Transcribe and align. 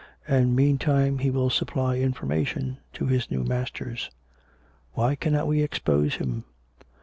And, 0.27 0.55
meantime, 0.55 1.19
he 1.19 1.29
will 1.29 1.51
supply 1.51 1.97
information 1.99 2.79
to 2.93 3.05
his 3.05 3.29
new 3.29 3.43
masters."" 3.43 4.09
Why 4.95 5.13
cannot 5.13 5.45
we 5.45 5.61
expose 5.61 6.15
him? 6.15 6.43